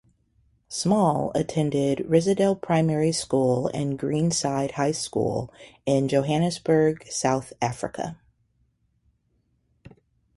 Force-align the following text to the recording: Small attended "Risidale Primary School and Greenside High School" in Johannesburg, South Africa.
Small 0.67 1.31
attended 1.35 1.99
"Risidale 2.09 2.59
Primary 2.59 3.11
School 3.11 3.67
and 3.67 3.99
Greenside 3.99 4.71
High 4.71 4.93
School" 4.93 5.53
in 5.85 6.07
Johannesburg, 6.07 7.05
South 7.07 7.53
Africa. 7.61 8.17